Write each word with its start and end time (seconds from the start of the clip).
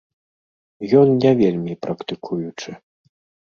Ён 1.01 1.07
не 1.27 1.33
вельмі 1.43 1.77
практыкуючы. 1.87 2.69